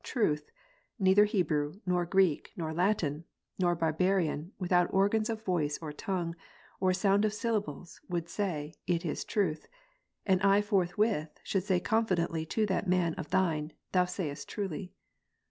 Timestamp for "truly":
14.49-14.91